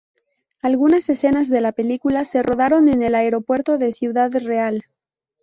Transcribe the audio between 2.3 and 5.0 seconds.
rodaron en el Aeropuerto de Ciudad Real.